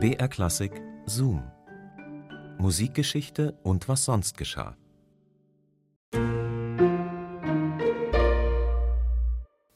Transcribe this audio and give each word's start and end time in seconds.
BR 0.00 0.28
Klassik 0.28 0.80
Zoom. 1.06 1.42
Musikgeschichte 2.58 3.58
und 3.64 3.88
was 3.88 4.04
sonst 4.04 4.38
geschah. 4.38 4.76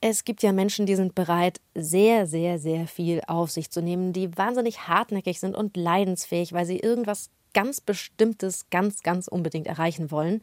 Es 0.01 0.23
gibt 0.23 0.45
ja 0.45 0.53
Menschen, 0.53 0.87
die 0.87 0.95
sind 0.95 1.17
bereit, 1.17 1.61
sehr, 1.75 2.29
sehr, 2.29 2.61
sehr 2.61 2.87
viel 2.87 3.21
auf 3.27 3.51
sich 3.51 3.73
zu 3.73 3.83
nehmen, 3.83 4.13
die 4.13 4.39
wahnsinnig 4.39 4.87
hartnäckig 4.87 5.41
sind 5.41 5.57
und 5.57 5.77
leidensfähig, 5.77 6.53
weil 6.53 6.67
sie 6.67 6.79
irgendwas 6.79 7.29
ganz 7.55 7.81
Bestimmtes 7.81 8.71
ganz, 8.71 9.03
ganz 9.03 9.29
unbedingt 9.29 9.67
erreichen 9.67 10.11
wollen. 10.11 10.41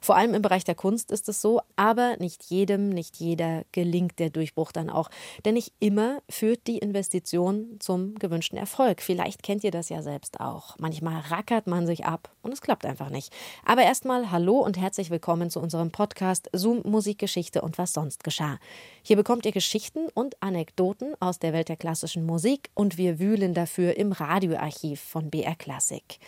Vor 0.00 0.16
allem 0.16 0.34
im 0.34 0.42
Bereich 0.42 0.64
der 0.64 0.74
Kunst 0.74 1.10
ist 1.10 1.28
es 1.28 1.40
so, 1.40 1.60
aber 1.76 2.16
nicht 2.18 2.44
jedem, 2.44 2.88
nicht 2.88 3.16
jeder 3.16 3.64
gelingt 3.72 4.18
der 4.18 4.30
Durchbruch 4.30 4.72
dann 4.72 4.90
auch. 4.90 5.10
Denn 5.44 5.54
nicht 5.54 5.72
immer 5.80 6.22
führt 6.28 6.66
die 6.66 6.78
Investition 6.78 7.76
zum 7.80 8.14
gewünschten 8.16 8.58
Erfolg. 8.58 9.02
Vielleicht 9.02 9.42
kennt 9.42 9.64
ihr 9.64 9.70
das 9.70 9.88
ja 9.88 10.02
selbst 10.02 10.40
auch. 10.40 10.76
Manchmal 10.78 11.20
rackert 11.20 11.66
man 11.66 11.86
sich 11.86 12.04
ab 12.04 12.30
und 12.42 12.52
es 12.52 12.60
klappt 12.60 12.84
einfach 12.84 13.10
nicht. 13.10 13.32
Aber 13.64 13.82
erstmal 13.82 14.30
hallo 14.30 14.58
und 14.58 14.78
herzlich 14.78 15.10
willkommen 15.10 15.50
zu 15.50 15.60
unserem 15.60 15.90
Podcast 15.90 16.48
Zoom 16.52 16.82
Musikgeschichte 16.84 17.62
und 17.62 17.78
was 17.78 17.92
sonst 17.92 18.24
geschah. 18.24 18.58
Hier 19.02 19.16
bekommt 19.16 19.46
ihr 19.46 19.52
Geschichten 19.52 20.08
und 20.14 20.42
Anekdoten 20.42 21.14
aus 21.20 21.38
der 21.38 21.52
Welt 21.52 21.68
der 21.68 21.76
klassischen 21.76 22.24
Musik 22.24 22.70
und 22.74 22.98
wir 22.98 23.18
wühlen 23.18 23.54
dafür 23.54 23.96
im 23.96 24.12
Radioarchiv 24.12 25.00
von 25.00 25.30
BR 25.30 25.54
Classic. 25.54 26.18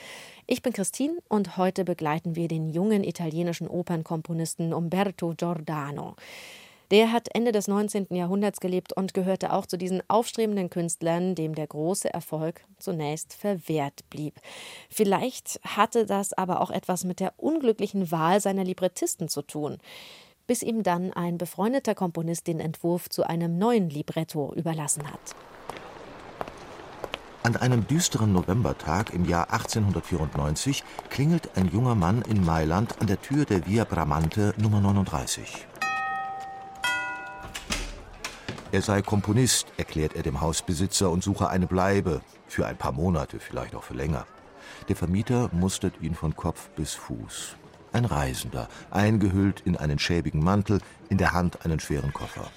Ich 0.47 0.63
bin 0.63 0.73
Christine 0.73 1.15
und 1.29 1.57
heute 1.57 1.85
begleiten 1.85 2.37
wir 2.37 2.49
den 2.49 2.71
jungen 2.71 3.05
italienischen 3.05 3.69
Opernkomponisten 3.69 4.75
Umberto 4.75 5.35
Giordano. 5.37 6.17
Der 6.91 7.13
hat 7.13 7.29
Ende 7.35 7.51
des 7.51 7.67
19. 7.67 8.09
Jahrhunderts 8.11 8.61
gelebt 8.61 8.93
und 8.93 9.15
gehörte 9.15 9.53
auch 9.53 9.67
zu 9.67 9.79
diesen 9.79 10.03
aufstrebenden 10.09 10.71
Künstlern, 10.71 11.35
dem 11.35 11.55
der 11.55 11.67
große 11.67 12.13
Erfolg 12.13 12.63
zunächst 12.79 13.35
verwehrt 13.35 14.09
blieb. 14.11 14.35
Vielleicht 14.91 15.61
hatte 15.65 16.05
das 16.05 16.33
aber 16.35 16.61
auch 16.61 16.71
etwas 16.71 17.05
mit 17.05 17.21
der 17.21 17.33
unglücklichen 17.37 18.11
Wahl 18.11 18.41
seiner 18.41 18.65
Librettisten 18.65 19.29
zu 19.29 19.43
tun, 19.43 19.79
bis 20.47 20.63
ihm 20.63 20.83
dann 20.83 21.13
ein 21.13 21.39
befreundeter 21.39 21.95
Komponist 21.95 22.47
den 22.47 22.61
Entwurf 22.61 23.09
zu 23.09 23.25
einem 23.25 23.59
neuen 23.59 23.89
Libretto 23.89 24.53
überlassen 24.55 25.11
hat. 25.11 25.35
An 27.45 27.57
einem 27.57 27.87
düsteren 27.87 28.33
Novembertag 28.33 29.13
im 29.13 29.27
Jahr 29.27 29.53
1894 29.53 30.83
klingelt 31.11 31.59
ein 31.59 31.69
junger 31.69 31.95
Mann 31.95 32.23
in 32.23 32.43
Mailand 32.43 32.99
an 33.03 33.07
der 33.07 33.21
Tür 33.21 33.45
der 33.45 33.67
Via 33.67 33.85
Bramante 33.85 34.55
Nummer 34.57 34.81
39. 34.81 35.67
Er 38.73 38.81
sei 38.81 39.03
Komponist, 39.03 39.67
erklärt 39.77 40.17
er 40.17 40.23
dem 40.23 40.41
Hausbesitzer 40.41 41.11
und 41.11 41.23
suche 41.23 41.51
eine 41.51 41.67
Bleibe, 41.67 42.23
für 42.47 42.67
ein 42.67 42.79
paar 42.79 42.93
Monate, 42.93 43.39
vielleicht 43.41 43.75
auch 43.75 43.85
für 43.85 43.93
länger. 43.93 44.25
Der 44.89 44.97
Vermieter 44.97 45.51
mustert 45.53 46.01
ihn 46.01 46.15
von 46.15 46.35
Kopf 46.35 46.71
bis 46.71 46.95
Fuß. 46.95 47.57
Ein 47.93 48.07
Reisender, 48.07 48.71
eingehüllt 48.91 49.61
in 49.67 49.77
einen 49.77 49.99
schäbigen 49.99 50.43
Mantel, 50.43 50.81
in 51.11 51.19
der 51.19 51.35
Hand 51.35 51.67
einen 51.67 51.79
schweren 51.79 52.15
Koffer. 52.15 52.51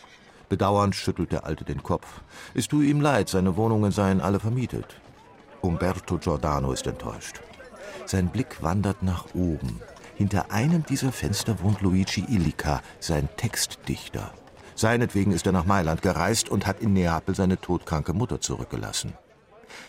Bedauernd 0.50 0.96
schüttelt 0.96 1.32
der 1.32 1.46
Alte 1.46 1.66
den 1.66 1.84
Kopf. 1.84 2.22
Es 2.54 2.68
tue 2.68 2.86
ihm 2.86 3.02
leid, 3.02 3.30
seine 3.30 3.58
Wohnungen 3.58 3.92
seien 3.92 4.22
alle 4.22 4.40
vermietet. 4.40 5.00
Umberto 5.62 6.18
Giordano 6.18 6.72
ist 6.72 6.88
enttäuscht. 6.88 7.42
Sein 8.06 8.30
Blick 8.30 8.62
wandert 8.62 9.04
nach 9.04 9.26
oben. 9.34 9.82
Hinter 10.16 10.52
einem 10.52 10.84
dieser 10.86 11.12
Fenster 11.12 11.62
wohnt 11.62 11.82
Luigi 11.82 12.26
Illica, 12.28 12.82
sein 13.00 13.30
Textdichter. 13.38 14.32
Seinetwegen 14.76 15.32
ist 15.32 15.46
er 15.46 15.52
nach 15.52 15.66
Mailand 15.66 16.02
gereist 16.02 16.50
und 16.50 16.66
hat 16.66 16.80
in 16.82 16.94
Neapel 16.94 17.36
seine 17.36 17.60
todkranke 17.60 18.14
Mutter 18.14 18.40
zurückgelassen. 18.40 19.14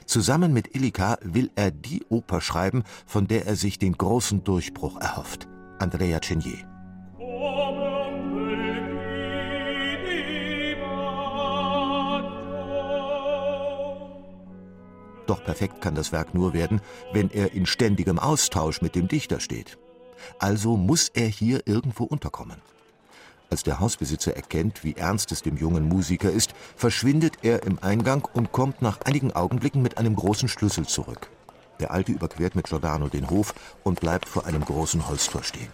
Zusammen 0.06 0.53
mit 0.53 0.75
Illica 0.75 1.19
will 1.22 1.50
er 1.55 1.70
die 1.70 2.05
Oper 2.09 2.41
schreiben, 2.41 2.84
von 3.06 3.27
der 3.27 3.47
er 3.47 3.56
sich 3.56 3.78
den 3.78 3.97
großen 3.97 4.45
Durchbruch 4.45 5.00
erhofft. 5.00 5.47
Andrea 5.78 6.20
Chenier. 6.20 6.68
Doch 15.28 15.44
perfekt 15.44 15.83
kann 15.83 15.94
das 15.94 16.11
Werk 16.11 16.34
nur 16.34 16.55
werden, 16.55 16.81
wenn 17.12 17.31
er 17.31 17.53
in 17.53 17.66
ständigem 17.66 18.19
Austausch 18.19 18.81
mit 18.81 18.94
dem 18.94 19.09
Dichter 19.09 19.41
steht. 19.41 19.77
Also 20.39 20.78
muss 20.78 21.11
er 21.11 21.27
hier 21.27 21.66
irgendwo 21.66 22.05
unterkommen. 22.05 22.62
Als 23.50 23.62
der 23.62 23.78
Hausbesitzer 23.78 24.34
erkennt, 24.34 24.84
wie 24.84 24.97
ernst 24.97 25.31
es 25.31 25.43
dem 25.43 25.59
jungen 25.59 25.87
Musiker 25.87 26.31
ist, 26.31 26.55
verschwindet 26.77 27.34
er 27.43 27.62
im 27.65 27.78
Eingang 27.83 28.27
und 28.33 28.53
kommt 28.53 28.81
nach 28.81 29.03
einigen 29.03 29.33
Augenblicken 29.33 29.83
mit 29.83 29.99
einem 29.99 30.16
großen 30.16 30.49
Schlüssel 30.49 30.87
zurück. 30.87 31.28
Der 31.78 31.91
Alte 31.91 32.12
überquert 32.12 32.56
mit 32.56 32.66
Giordano 32.66 33.09
den 33.09 33.28
Hof 33.28 33.55
und 33.84 34.00
bleibt 34.00 34.27
vor 34.27 34.47
einem 34.47 34.65
großen 34.65 35.09
Holztor 35.09 35.43
stehen. 35.43 35.69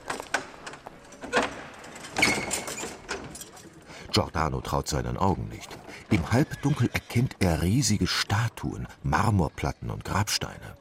Giordano 4.11 4.61
traut 4.61 4.89
seinen 4.89 5.17
Augen 5.17 5.49
nicht. 5.49 5.71
Im 6.15 6.31
Halbdunkel 6.31 6.89
erkennt 6.93 7.35
er 7.41 7.63
riesige 7.63 8.07
Statuen, 8.07 8.87
Marmorplatten 9.03 9.91
und 9.91 10.05
Grabsteine. 10.05 10.77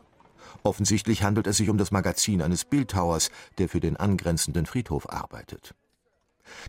Offensichtlich 0.62 1.24
handelt 1.24 1.48
es 1.48 1.58
sich 1.58 1.70
um 1.70 1.80
das 1.80 1.90
Magazin 1.90 2.44
eines 2.44 2.66
Bildhauers, 2.66 3.32
der 3.58 3.68
für 3.68 3.80
den 3.80 3.98
angrenzenden 3.98 4.68
Friedhof 4.68 5.10
arbeitet. 5.10 5.74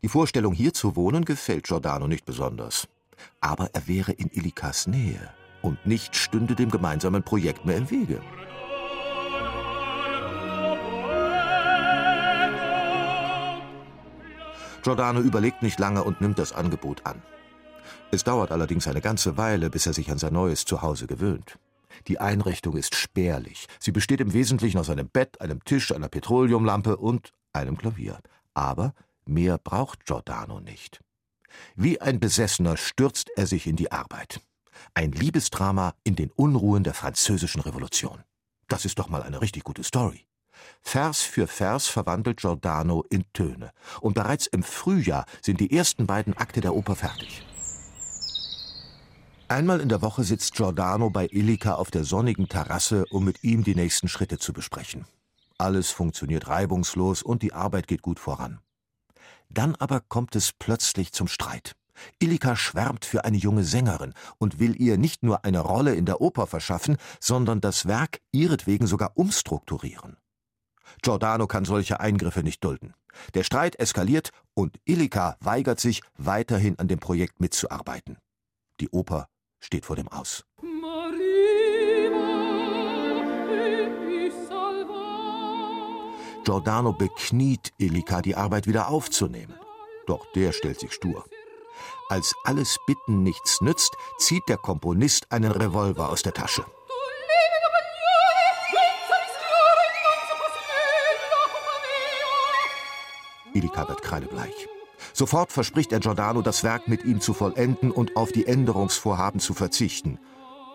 Die 0.02 0.08
Vorstellung, 0.08 0.54
hier 0.54 0.72
zu 0.72 0.96
wohnen, 0.96 1.26
gefällt 1.26 1.64
Giordano 1.64 2.06
nicht 2.06 2.24
besonders. 2.24 2.88
Aber 3.42 3.68
er 3.74 3.86
wäre 3.86 4.12
in 4.12 4.30
Illikas 4.30 4.86
Nähe 4.86 5.28
und 5.60 5.84
nichts 5.84 6.16
stünde 6.16 6.54
dem 6.54 6.70
gemeinsamen 6.70 7.22
Projekt 7.22 7.66
mehr 7.66 7.76
im 7.76 7.90
Wege. 7.90 8.22
Giordano 14.82 15.20
überlegt 15.20 15.62
nicht 15.62 15.78
lange 15.78 16.02
und 16.02 16.22
nimmt 16.22 16.38
das 16.38 16.54
Angebot 16.54 17.04
an. 17.04 17.20
Es 18.14 18.22
dauert 18.22 18.52
allerdings 18.52 18.86
eine 18.86 19.00
ganze 19.00 19.36
Weile, 19.38 19.70
bis 19.70 19.86
er 19.86 19.92
sich 19.92 20.08
an 20.08 20.18
sein 20.18 20.34
neues 20.34 20.64
Zuhause 20.64 21.08
gewöhnt. 21.08 21.58
Die 22.06 22.20
Einrichtung 22.20 22.76
ist 22.76 22.94
spärlich. 22.94 23.66
Sie 23.80 23.90
besteht 23.90 24.20
im 24.20 24.32
Wesentlichen 24.32 24.78
aus 24.78 24.88
einem 24.88 25.08
Bett, 25.08 25.40
einem 25.40 25.64
Tisch, 25.64 25.90
einer 25.90 26.08
Petroleumlampe 26.08 26.96
und 26.96 27.32
einem 27.52 27.76
Klavier. 27.76 28.20
Aber 28.54 28.94
mehr 29.26 29.58
braucht 29.58 30.06
Giordano 30.06 30.60
nicht. 30.60 31.00
Wie 31.74 32.00
ein 32.00 32.20
Besessener 32.20 32.76
stürzt 32.76 33.30
er 33.34 33.48
sich 33.48 33.66
in 33.66 33.74
die 33.74 33.90
Arbeit. 33.90 34.40
Ein 34.94 35.10
Liebesdrama 35.10 35.94
in 36.04 36.14
den 36.14 36.30
Unruhen 36.30 36.84
der 36.84 36.94
französischen 36.94 37.62
Revolution. 37.62 38.22
Das 38.68 38.84
ist 38.84 39.00
doch 39.00 39.08
mal 39.08 39.24
eine 39.24 39.40
richtig 39.40 39.64
gute 39.64 39.82
Story. 39.82 40.24
Vers 40.82 41.22
für 41.22 41.48
Vers 41.48 41.88
verwandelt 41.88 42.36
Giordano 42.36 43.04
in 43.10 43.24
Töne. 43.32 43.72
Und 44.00 44.14
bereits 44.14 44.46
im 44.46 44.62
Frühjahr 44.62 45.26
sind 45.42 45.58
die 45.58 45.76
ersten 45.76 46.06
beiden 46.06 46.36
Akte 46.36 46.60
der 46.60 46.76
Oper 46.76 46.94
fertig. 46.94 47.44
Einmal 49.48 49.80
in 49.80 49.90
der 49.90 50.00
Woche 50.00 50.24
sitzt 50.24 50.54
Giordano 50.54 51.10
bei 51.10 51.28
Illica 51.30 51.74
auf 51.74 51.90
der 51.90 52.04
sonnigen 52.04 52.48
Terrasse, 52.48 53.04
um 53.10 53.26
mit 53.26 53.44
ihm 53.44 53.62
die 53.62 53.74
nächsten 53.74 54.08
Schritte 54.08 54.38
zu 54.38 54.54
besprechen. 54.54 55.04
Alles 55.58 55.90
funktioniert 55.90 56.48
reibungslos 56.48 57.22
und 57.22 57.42
die 57.42 57.52
Arbeit 57.52 57.86
geht 57.86 58.00
gut 58.00 58.18
voran. 58.18 58.60
Dann 59.50 59.74
aber 59.76 60.00
kommt 60.00 60.34
es 60.34 60.52
plötzlich 60.52 61.12
zum 61.12 61.28
Streit. 61.28 61.76
Illica 62.18 62.56
schwärmt 62.56 63.04
für 63.04 63.24
eine 63.26 63.36
junge 63.36 63.64
Sängerin 63.64 64.14
und 64.38 64.58
will 64.58 64.80
ihr 64.80 64.96
nicht 64.96 65.22
nur 65.22 65.44
eine 65.44 65.60
Rolle 65.60 65.94
in 65.94 66.06
der 66.06 66.22
Oper 66.22 66.46
verschaffen, 66.46 66.96
sondern 67.20 67.60
das 67.60 67.86
Werk 67.86 68.20
ihretwegen 68.32 68.86
sogar 68.86 69.12
umstrukturieren. 69.14 70.16
Giordano 71.02 71.46
kann 71.46 71.66
solche 71.66 72.00
Eingriffe 72.00 72.42
nicht 72.42 72.64
dulden. 72.64 72.94
Der 73.34 73.44
Streit 73.44 73.76
eskaliert 73.76 74.30
und 74.54 74.80
Illica 74.86 75.36
weigert 75.40 75.80
sich, 75.80 76.02
weiterhin 76.16 76.78
an 76.78 76.88
dem 76.88 76.98
Projekt 76.98 77.40
mitzuarbeiten. 77.40 78.16
Die 78.80 78.88
Oper 78.88 79.28
steht 79.64 79.86
vor 79.86 79.96
dem 79.96 80.08
Aus. 80.08 80.44
Giordano 86.44 86.92
bekniet 86.92 87.72
Elika, 87.78 88.20
die 88.20 88.36
Arbeit 88.36 88.66
wieder 88.66 88.88
aufzunehmen. 88.88 89.54
Doch 90.06 90.26
der 90.34 90.52
stellt 90.52 90.78
sich 90.78 90.92
stur. 90.92 91.24
Als 92.10 92.34
alles 92.44 92.76
Bitten 92.86 93.22
nichts 93.22 93.62
nützt, 93.62 93.96
zieht 94.18 94.46
der 94.48 94.58
Komponist 94.58 95.32
einen 95.32 95.50
Revolver 95.50 96.10
aus 96.10 96.22
der 96.22 96.34
Tasche. 96.34 96.64
Elika 103.54 103.88
wird 103.88 104.02
kreidebleich. 104.02 104.68
Sofort 105.16 105.52
verspricht 105.52 105.92
er 105.92 106.00
Giordano, 106.00 106.42
das 106.42 106.64
Werk 106.64 106.88
mit 106.88 107.04
ihm 107.04 107.20
zu 107.20 107.34
vollenden 107.34 107.92
und 107.92 108.16
auf 108.16 108.32
die 108.32 108.46
Änderungsvorhaben 108.46 109.38
zu 109.38 109.54
verzichten. 109.54 110.18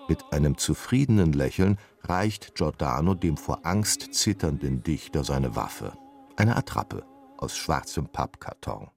Mit 0.08 0.32
einem 0.32 0.58
zufriedenen 0.58 1.34
Lächeln 1.34 1.78
reicht 2.04 2.56
Giordano 2.56 3.16
dem 3.16 3.36
vor 3.36 3.66
Angst 3.66 4.14
zitternden 4.14 4.82
Dichter 4.82 5.26
seine 5.26 5.58
Waffe. 5.58 5.92
Eine 6.38 6.56
Attrappe 6.56 7.06
aus 7.38 7.58
schwarzem 7.58 8.08
Pappkarton. 8.08 8.88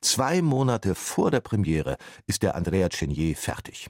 Zwei 0.00 0.42
Monate 0.42 0.96
vor 0.96 1.30
der 1.30 1.40
Premiere 1.40 1.96
ist 2.26 2.42
der 2.42 2.56
Andrea 2.56 2.88
Chenier 2.88 3.36
fertig. 3.36 3.88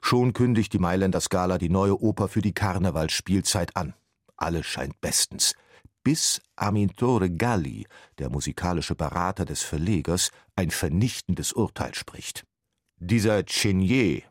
Schon 0.00 0.32
kündigt 0.32 0.72
die 0.72 0.78
Mailänder 0.78 1.20
Scala 1.20 1.58
die 1.58 1.68
neue 1.68 2.00
Oper 2.00 2.28
für 2.28 2.42
die 2.42 2.54
Karnevalsspielzeit 2.54 3.76
an. 3.76 3.94
Alles 4.36 4.66
scheint 4.66 5.00
bestens. 5.00 5.54
Bis 6.06 6.40
Amintore 6.54 7.28
Galli, 7.28 7.84
der 8.18 8.30
musikalische 8.30 8.94
Berater 8.94 9.44
des 9.44 9.64
Verlegers, 9.64 10.30
ein 10.54 10.70
vernichtendes 10.70 11.52
Urteil 11.52 11.96
spricht. 11.96 12.46
Dieser 13.00 13.42
Chenier 13.44 14.22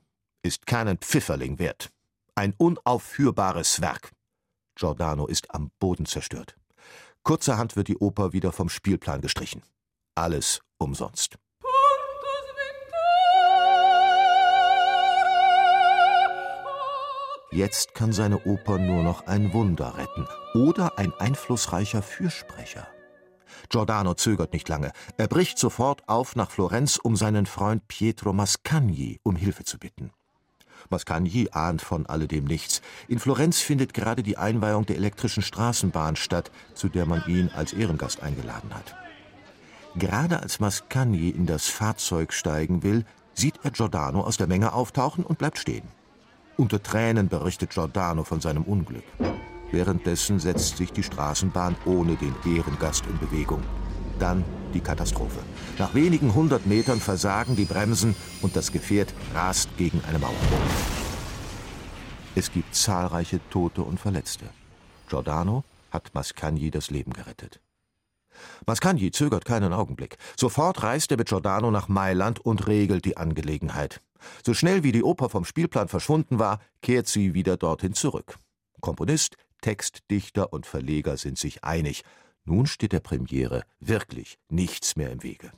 ist 0.41 0.67
keinen 0.67 0.97
Pfifferling 0.99 1.59
wert. 1.59 1.89
Ein 2.33 2.53
unaufführbares 2.57 3.81
Werk. 3.81 4.13
Giordano 4.75 5.27
ist 5.27 5.53
am 5.53 5.69
Boden 5.77 6.05
zerstört. 6.05 6.55
Kurzerhand 7.23 7.75
wird 7.75 7.89
die 7.89 7.97
Oper 7.97 8.31
wieder 8.31 8.53
vom 8.53 8.69
Spielplan 8.69 9.19
gestrichen. 9.19 9.61
Alles 10.15 10.61
umsonst. 10.77 11.37
Jetzt 17.55 17.95
kann 17.95 18.11
seine 18.11 18.45
Oper 18.45 18.77
nur 18.79 19.01
noch 19.01 19.27
ein 19.27 19.53
Wunder 19.53 19.97
retten 19.97 20.27
oder 20.53 20.99
ein 20.99 21.13
einflussreicher 21.13 22.01
Fürsprecher. 22.01 22.85
Giordano 23.69 24.13
zögert 24.13 24.51
nicht 24.51 24.67
lange. 24.67 24.91
Er 25.15 25.29
bricht 25.29 25.57
sofort 25.57 26.03
auf 26.09 26.35
nach 26.35 26.51
Florenz, 26.51 26.97
um 26.97 27.15
seinen 27.15 27.45
Freund 27.45 27.87
Pietro 27.87 28.33
Mascagni 28.33 29.21
um 29.23 29.37
Hilfe 29.37 29.63
zu 29.63 29.79
bitten. 29.79 30.11
Mascagni 30.89 31.47
ahnt 31.53 31.81
von 31.81 32.05
alledem 32.07 32.43
nichts. 32.43 32.81
In 33.07 33.19
Florenz 33.19 33.61
findet 33.61 33.93
gerade 33.93 34.21
die 34.21 34.37
Einweihung 34.37 34.85
der 34.85 34.97
elektrischen 34.97 35.41
Straßenbahn 35.41 36.17
statt, 36.17 36.51
zu 36.73 36.89
der 36.89 37.05
man 37.05 37.23
ihn 37.25 37.49
als 37.55 37.71
Ehrengast 37.71 38.21
eingeladen 38.21 38.75
hat. 38.75 38.97
Gerade 39.95 40.41
als 40.41 40.59
Mascagni 40.59 41.29
in 41.29 41.45
das 41.45 41.67
Fahrzeug 41.67 42.33
steigen 42.33 42.83
will, 42.83 43.05
sieht 43.33 43.61
er 43.63 43.71
Giordano 43.71 44.25
aus 44.25 44.35
der 44.35 44.47
Menge 44.47 44.73
auftauchen 44.73 45.23
und 45.23 45.37
bleibt 45.37 45.57
stehen. 45.57 45.87
Unter 46.57 46.81
Tränen 46.81 47.27
berichtet 47.27 47.71
Giordano 47.71 48.23
von 48.23 48.39
seinem 48.39 48.63
Unglück. 48.63 49.03
Währenddessen 49.71 50.39
setzt 50.39 50.77
sich 50.77 50.93
die 50.93 51.03
Straßenbahn 51.03 51.75
ohne 51.85 52.15
den 52.15 52.33
Ehrengast 52.45 53.03
in 53.07 53.17
Bewegung. 53.17 53.61
Dann 54.19 54.45
die 54.73 54.79
Katastrophe. 54.79 55.39
Nach 55.77 55.93
wenigen 55.93 56.33
hundert 56.33 56.65
Metern 56.65 57.01
versagen 57.01 57.57
die 57.57 57.65
Bremsen 57.65 58.15
und 58.41 58.55
das 58.55 58.71
Gefährt 58.71 59.13
rast 59.33 59.69
gegen 59.77 60.01
eine 60.07 60.17
Mauer. 60.17 60.31
Es 62.35 62.49
gibt 62.51 62.73
zahlreiche 62.73 63.41
Tote 63.49 63.81
und 63.81 63.99
Verletzte. 63.99 64.45
Giordano 65.09 65.65
hat 65.91 66.13
Mascagni 66.13 66.71
das 66.71 66.89
Leben 66.89 67.11
gerettet. 67.11 67.59
Mascagni 68.65 69.11
zögert 69.11 69.43
keinen 69.43 69.73
Augenblick. 69.73 70.17
Sofort 70.37 70.83
reist 70.83 71.11
er 71.11 71.17
mit 71.17 71.27
Giordano 71.27 71.69
nach 71.69 71.89
Mailand 71.89 72.39
und 72.39 72.67
regelt 72.67 73.03
die 73.03 73.17
Angelegenheit. 73.17 73.99
So 74.45 74.53
schnell 74.53 74.83
wie 74.83 74.91
die 74.91 75.03
Oper 75.03 75.29
vom 75.29 75.45
Spielplan 75.45 75.87
verschwunden 75.87 76.39
war, 76.39 76.59
kehrt 76.81 77.07
sie 77.07 77.33
wieder 77.33 77.57
dorthin 77.57 77.93
zurück. 77.93 78.37
Komponist, 78.81 79.35
Textdichter 79.61 80.53
und 80.53 80.65
Verleger 80.65 81.17
sind 81.17 81.37
sich 81.37 81.63
einig. 81.63 82.03
Nun 82.43 82.67
steht 82.67 82.91
der 82.91 82.99
Premiere 82.99 83.63
wirklich 83.79 84.37
nichts 84.49 84.95
mehr 84.95 85.11
im 85.11 85.23
Wege. 85.23 85.51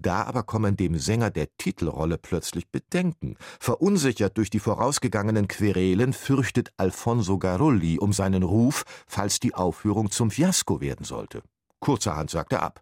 Da 0.00 0.22
aber 0.22 0.44
kommen 0.44 0.76
dem 0.76 0.96
Sänger 0.96 1.30
der 1.30 1.48
Titelrolle 1.58 2.18
plötzlich 2.18 2.68
Bedenken. 2.70 3.36
Verunsichert 3.58 4.38
durch 4.38 4.48
die 4.48 4.60
vorausgegangenen 4.60 5.48
Querelen 5.48 6.12
fürchtet 6.12 6.72
Alfonso 6.76 7.38
Garulli 7.38 7.98
um 7.98 8.12
seinen 8.12 8.44
Ruf, 8.44 8.84
falls 9.08 9.40
die 9.40 9.54
Aufführung 9.54 10.12
zum 10.12 10.30
Fiasko 10.30 10.80
werden 10.80 11.04
sollte. 11.04 11.42
Kurzerhand 11.80 12.30
sagt 12.30 12.52
er 12.52 12.62
ab. 12.62 12.80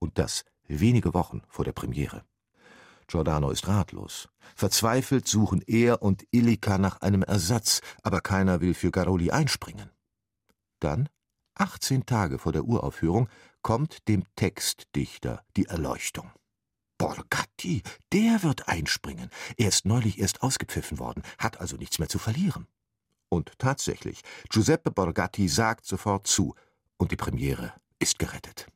Und 0.00 0.18
das 0.18 0.44
wenige 0.66 1.14
Wochen 1.14 1.42
vor 1.48 1.64
der 1.64 1.72
Premiere. 1.72 2.24
Giordano 3.06 3.50
ist 3.50 3.68
ratlos. 3.68 4.28
Verzweifelt 4.54 5.28
suchen 5.28 5.62
er 5.66 6.02
und 6.02 6.26
Illica 6.30 6.78
nach 6.78 7.00
einem 7.00 7.22
Ersatz, 7.22 7.80
aber 8.02 8.20
keiner 8.20 8.60
will 8.60 8.74
für 8.74 8.90
Garoli 8.90 9.30
einspringen. 9.30 9.90
Dann, 10.80 11.08
18 11.54 12.06
Tage 12.06 12.38
vor 12.38 12.52
der 12.52 12.64
Uraufführung, 12.64 13.28
kommt 13.62 14.08
dem 14.08 14.24
Textdichter 14.36 15.44
die 15.56 15.66
Erleuchtung. 15.66 16.30
Borgatti, 16.98 17.82
der 18.12 18.42
wird 18.42 18.68
einspringen. 18.68 19.30
Er 19.56 19.68
ist 19.68 19.84
neulich 19.84 20.18
erst 20.18 20.42
ausgepfiffen 20.42 20.98
worden, 20.98 21.22
hat 21.38 21.60
also 21.60 21.76
nichts 21.76 21.98
mehr 21.98 22.08
zu 22.08 22.18
verlieren. 22.18 22.66
Und 23.28 23.52
tatsächlich, 23.58 24.22
Giuseppe 24.50 24.90
Borgatti 24.90 25.48
sagt 25.48 25.84
sofort 25.84 26.26
zu, 26.26 26.54
und 26.96 27.12
die 27.12 27.16
Premiere 27.16 27.74
ist 27.98 28.18
gerettet. 28.18 28.68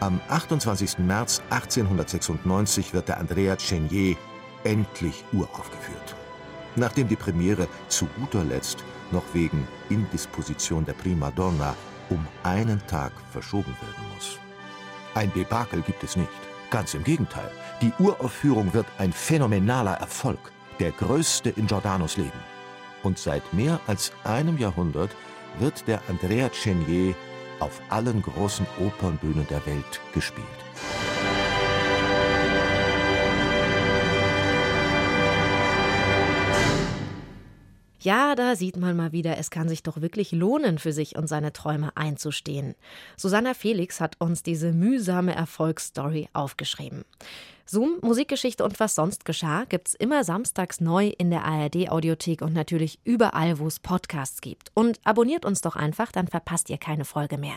Am 0.00 0.20
28. 0.28 0.98
März 0.98 1.40
1896 1.48 2.92
wird 2.92 3.08
der 3.08 3.16
Andrea 3.16 3.56
Chenier 3.56 4.16
endlich 4.62 5.24
uraufgeführt. 5.32 6.14
Nachdem 6.76 7.08
die 7.08 7.16
Premiere 7.16 7.66
zu 7.88 8.06
guter 8.18 8.44
Letzt 8.44 8.84
noch 9.10 9.22
wegen 9.32 9.66
Indisposition 9.88 10.84
der 10.84 10.92
Primadonna 10.92 11.74
um 12.10 12.26
einen 12.42 12.86
Tag 12.86 13.12
verschoben 13.32 13.74
werden 13.80 14.04
muss. 14.14 14.38
Ein 15.14 15.32
Debakel 15.32 15.80
gibt 15.80 16.04
es 16.04 16.14
nicht. 16.14 16.28
Ganz 16.70 16.92
im 16.92 17.02
Gegenteil. 17.02 17.50
Die 17.80 17.92
Uraufführung 17.98 18.74
wird 18.74 18.86
ein 18.98 19.14
phänomenaler 19.14 19.94
Erfolg, 19.94 20.52
der 20.78 20.92
größte 20.92 21.48
in 21.50 21.68
Giordanos 21.68 22.18
Leben. 22.18 22.44
Und 23.02 23.18
seit 23.18 23.54
mehr 23.54 23.80
als 23.86 24.12
einem 24.24 24.58
Jahrhundert 24.58 25.10
wird 25.58 25.88
der 25.88 26.02
Andrea 26.08 26.50
Chenier 26.50 27.14
auf 27.60 27.80
allen 27.88 28.22
großen 28.22 28.66
Opernbühnen 28.78 29.46
der 29.48 29.64
Welt 29.66 30.00
gespielt. 30.12 30.46
Ja, 38.06 38.36
da 38.36 38.54
sieht 38.54 38.76
man 38.76 38.96
mal 38.96 39.10
wieder, 39.10 39.36
es 39.36 39.50
kann 39.50 39.68
sich 39.68 39.82
doch 39.82 40.00
wirklich 40.00 40.30
lohnen, 40.30 40.78
für 40.78 40.92
sich 40.92 41.16
und 41.16 41.26
seine 41.26 41.52
Träume 41.52 41.90
einzustehen. 41.96 42.76
Susanna 43.16 43.52
Felix 43.52 44.00
hat 44.00 44.14
uns 44.20 44.44
diese 44.44 44.72
mühsame 44.72 45.34
Erfolgsstory 45.34 46.28
aufgeschrieben. 46.32 47.04
Zoom, 47.68 47.98
Musikgeschichte 48.00 48.62
und 48.62 48.78
was 48.78 48.94
sonst 48.94 49.24
geschah, 49.24 49.64
gibt's 49.64 49.94
immer 49.94 50.22
samstags 50.22 50.80
neu 50.80 51.08
in 51.08 51.30
der 51.30 51.44
ARD-Audiothek 51.44 52.40
und 52.42 52.52
natürlich 52.52 53.00
überall, 53.02 53.58
wo 53.58 53.66
es 53.66 53.80
Podcasts 53.80 54.40
gibt. 54.40 54.70
Und 54.72 55.00
abonniert 55.02 55.44
uns 55.44 55.62
doch 55.62 55.74
einfach, 55.74 56.12
dann 56.12 56.28
verpasst 56.28 56.70
ihr 56.70 56.78
keine 56.78 57.04
Folge 57.04 57.38
mehr. 57.38 57.56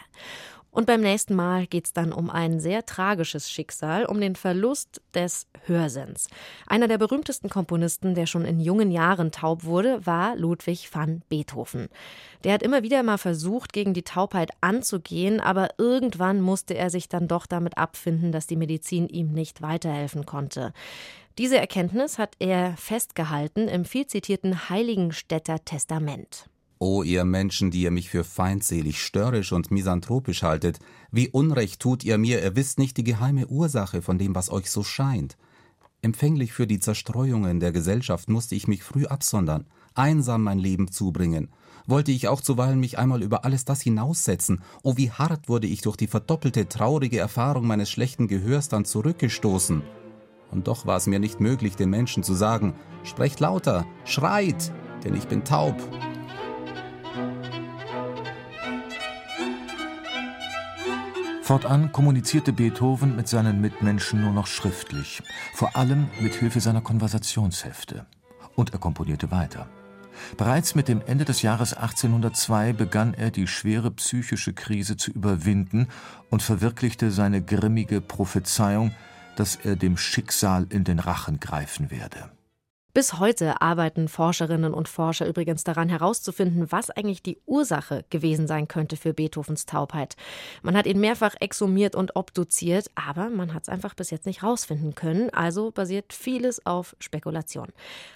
Und 0.71 0.85
beim 0.85 1.01
nächsten 1.01 1.33
Mal 1.33 1.65
geht 1.65 1.85
es 1.85 1.93
dann 1.93 2.13
um 2.13 2.29
ein 2.29 2.59
sehr 2.59 2.85
tragisches 2.85 3.49
Schicksal, 3.49 4.05
um 4.05 4.21
den 4.21 4.35
Verlust 4.35 5.01
des 5.15 5.47
Hörsinns. 5.65 6.27
Einer 6.67 6.87
der 6.87 6.99
berühmtesten 6.99 7.49
Komponisten, 7.49 8.13
der 8.13 8.27
schon 8.27 8.45
in 8.45 8.59
jungen 8.59 8.91
Jahren 8.91 9.31
taub 9.31 9.63
wurde, 9.63 10.05
war 10.05 10.35
Ludwig 10.35 10.93
van 10.93 11.23
Beethoven. 11.27 11.89
Der 12.43 12.53
hat 12.53 12.61
immer 12.61 12.83
wieder 12.83 13.01
mal 13.01 13.17
versucht, 13.17 13.73
gegen 13.73 13.95
die 13.95 14.03
Taubheit 14.03 14.51
anzugehen, 14.61 15.39
aber 15.39 15.69
irgendwann 15.79 16.39
musste 16.39 16.75
er 16.75 16.91
sich 16.91 17.09
dann 17.09 17.27
doch 17.27 17.47
damit 17.47 17.77
abfinden, 17.77 18.31
dass 18.31 18.45
die 18.45 18.55
Medizin 18.55 19.09
ihm 19.09 19.31
nicht 19.31 19.61
weiterhelfen 19.99 20.25
konnte. 20.25 20.73
Diese 21.37 21.57
Erkenntnis 21.57 22.17
hat 22.17 22.35
er 22.39 22.75
festgehalten 22.77 23.67
im 23.67 23.85
viel 23.85 24.07
zitierten 24.07 24.69
Heiligenstädter 24.69 25.63
Testament. 25.63 26.49
O 26.79 27.03
ihr 27.03 27.25
Menschen, 27.25 27.71
die 27.71 27.81
ihr 27.81 27.91
mich 27.91 28.09
für 28.09 28.23
feindselig, 28.23 29.01
störrisch 29.01 29.51
und 29.51 29.69
misanthropisch 29.69 30.43
haltet, 30.43 30.79
wie 31.11 31.29
Unrecht 31.29 31.81
tut 31.81 32.03
ihr 32.03 32.17
mir, 32.17 32.41
ihr 32.41 32.55
wisst 32.55 32.79
nicht 32.79 32.95
die 32.95 33.03
geheime 33.03 33.47
Ursache 33.47 34.01
von 34.01 34.17
dem, 34.17 34.33
was 34.33 34.49
euch 34.49 34.71
so 34.71 34.83
scheint. 34.83 35.37
Empfänglich 36.01 36.53
für 36.53 36.67
die 36.67 36.79
Zerstreuungen 36.79 37.59
der 37.59 37.73
Gesellschaft 37.73 38.29
musste 38.29 38.55
ich 38.55 38.69
mich 38.69 38.83
früh 38.83 39.05
absondern, 39.05 39.65
einsam 39.93 40.43
mein 40.43 40.59
Leben 40.59 40.89
zubringen. 40.89 41.49
Wollte 41.89 42.11
ich 42.11 42.27
auch 42.27 42.39
zuweilen 42.39 42.79
mich 42.79 42.99
einmal 42.99 43.23
über 43.23 43.45
alles 43.45 43.65
das 43.65 43.81
hinaussetzen, 43.81 44.61
oh 44.83 44.95
wie 44.95 45.09
hart 45.09 45.49
wurde 45.49 45.65
ich 45.65 45.81
durch 45.81 45.97
die 45.97 46.05
verdoppelte 46.05 46.69
traurige 46.69 47.17
Erfahrung 47.17 47.65
meines 47.65 47.89
schlechten 47.89 48.27
Gehörs 48.27 48.69
dann 48.69 48.85
zurückgestoßen. 48.85 49.81
Und 50.51 50.67
doch 50.67 50.85
war 50.85 50.97
es 50.97 51.07
mir 51.07 51.17
nicht 51.17 51.39
möglich, 51.39 51.77
den 51.77 51.89
Menschen 51.89 52.21
zu 52.21 52.35
sagen, 52.35 52.75
sprecht 53.03 53.39
lauter, 53.39 53.87
schreit, 54.05 54.71
denn 55.03 55.15
ich 55.15 55.27
bin 55.27 55.43
taub. 55.43 55.75
Fortan 61.41 61.91
kommunizierte 61.91 62.53
Beethoven 62.53 63.15
mit 63.15 63.27
seinen 63.27 63.61
Mitmenschen 63.61 64.21
nur 64.21 64.31
noch 64.31 64.45
schriftlich, 64.45 65.23
vor 65.55 65.75
allem 65.75 66.07
mit 66.21 66.35
Hilfe 66.35 66.59
seiner 66.59 66.81
Konversationshefte. 66.81 68.05
Und 68.55 68.73
er 68.73 68.79
komponierte 68.79 69.31
weiter. 69.31 69.67
Bereits 70.37 70.75
mit 70.75 70.87
dem 70.87 71.01
Ende 71.05 71.25
des 71.25 71.41
Jahres 71.41 71.73
1802 71.73 72.73
begann 72.73 73.13
er 73.13 73.31
die 73.31 73.47
schwere 73.47 73.91
psychische 73.91 74.53
Krise 74.53 74.97
zu 74.97 75.11
überwinden 75.11 75.87
und 76.29 76.41
verwirklichte 76.41 77.11
seine 77.11 77.41
grimmige 77.41 78.01
Prophezeiung, 78.01 78.91
dass 79.35 79.55
er 79.55 79.75
dem 79.75 79.97
Schicksal 79.97 80.67
in 80.69 80.83
den 80.83 80.99
Rachen 80.99 81.39
greifen 81.39 81.91
werde 81.91 82.29
Bis 82.91 83.19
heute 83.19 83.61
arbeiten 83.61 84.07
Forscherinnen 84.07 84.73
und 84.73 84.89
Forscher 84.89 85.27
übrigens 85.27 85.63
daran 85.63 85.89
herauszufinden, 85.89 86.71
was 86.71 86.89
eigentlich 86.89 87.21
die 87.21 87.37
Ursache 87.45 88.03
gewesen 88.09 88.47
sein 88.47 88.67
könnte 88.67 88.97
für 88.97 89.13
Beethovens 89.13 89.67
Taubheit. 89.67 90.15
Man 90.63 90.75
hat 90.75 90.87
ihn 90.87 90.99
mehrfach 90.99 91.35
exhumiert 91.39 91.95
und 91.95 92.15
obduziert, 92.15 92.89
aber 92.95 93.29
man 93.29 93.53
hat 93.53 93.63
es 93.63 93.69
einfach 93.69 93.93
bis 93.93 94.09
jetzt 94.09 94.25
nicht 94.25 94.41
herausfinden 94.41 94.95
können, 94.95 95.29
also 95.29 95.69
basiert 95.69 96.13
vieles 96.13 96.65
auf 96.65 96.95
Spekulation. 96.99 97.67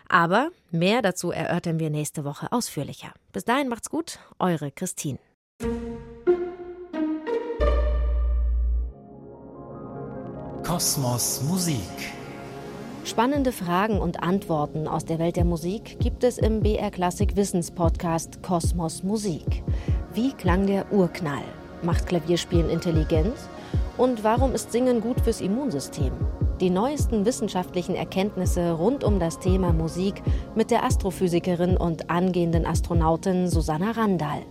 Aber 0.10 0.50
mehr 0.72 1.04
dazu 1.04 1.30
erörtern 1.30 1.80
wir 1.80 1.92
nächste 1.92 2.24
Woche 2.24 2.52
ausführlicher. 2.52 3.14
Bis 3.32 3.46
dahin 3.46 3.70
macht's 3.70 3.92
gut, 3.92 4.18
eure 4.40 4.72
Christine. 4.72 5.20
Kosmos 10.64 11.44
Musik 11.44 12.23
Spannende 13.06 13.52
Fragen 13.52 14.00
und 14.00 14.24
Antworten 14.24 14.88
aus 14.88 15.04
der 15.04 15.20
Welt 15.20 15.36
der 15.36 15.44
Musik 15.44 16.00
gibt 16.00 16.24
es 16.24 16.38
im 16.38 16.62
BR 16.62 16.90
Klassik 16.90 17.36
Wissenspodcast 17.36 18.42
Kosmos 18.42 19.04
Musik. 19.04 19.62
Wie 20.14 20.32
klang 20.32 20.68
der 20.68 20.90
Urknall? 20.90 21.44
Macht 21.82 22.08
Klavierspielen 22.08 22.70
intelligent? 22.70 23.36
Und 23.98 24.24
warum 24.24 24.56
ist 24.56 24.72
Singen 24.72 25.02
gut 25.02 25.20
fürs 25.20 25.42
Immunsystem? 25.42 26.14
Die 26.62 26.70
neuesten 26.70 27.26
wissenschaftlichen 27.26 27.94
Erkenntnisse 27.94 28.72
rund 28.72 29.04
um 29.04 29.20
das 29.20 29.38
Thema 29.38 29.74
Musik 29.74 30.24
mit 30.56 30.72
der 30.72 30.86
Astrophysikerin 30.86 31.76
und 31.76 32.10
angehenden 32.10 32.66
Astronautin 32.66 33.50
Susanna 33.50 33.92
Randall. 33.92 34.44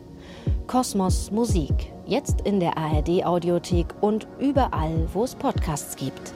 Kosmos 0.66 1.30
Musik, 1.30 1.90
jetzt 2.04 2.42
in 2.42 2.60
der 2.60 2.76
ARD 2.76 3.24
Audiothek 3.24 3.86
und 4.02 4.28
überall, 4.38 5.08
wo 5.14 5.24
es 5.24 5.34
Podcasts 5.34 5.96
gibt. 5.96 6.34